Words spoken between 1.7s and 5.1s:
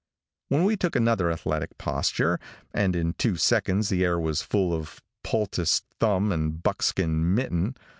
posture, and in two seconds the air was full of